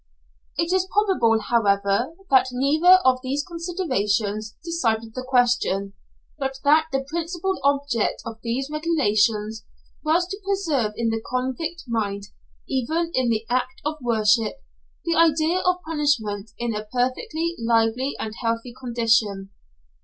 [0.57, 5.93] It is probable, however, that neither of these considerations decided the question,
[6.39, 9.63] but that the principal object of these regulations
[10.03, 12.29] was to preserve in the convict mind,
[12.67, 14.63] even in the act of worship,
[15.05, 19.51] the idea of punishment in a perfectly lively and healthy condition.